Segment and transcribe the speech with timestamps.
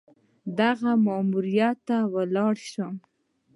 [0.59, 2.95] دغه ماموریت ته ولاړه شم.